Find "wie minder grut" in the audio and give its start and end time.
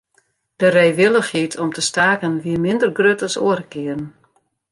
2.43-3.21